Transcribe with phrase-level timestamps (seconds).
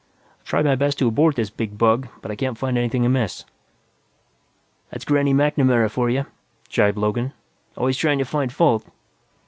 [0.39, 3.45] "I've tried my best to abort this big bug, but I can't find anything amiss."
[4.89, 6.25] "That's Granny MacNamara for you,"
[6.69, 7.33] jibed Logan.
[7.77, 8.83] "Always trying to find fault."